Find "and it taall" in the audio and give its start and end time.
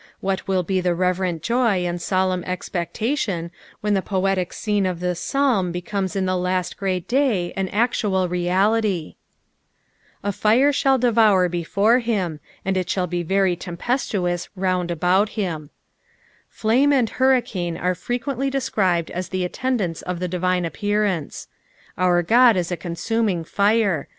12.65-13.13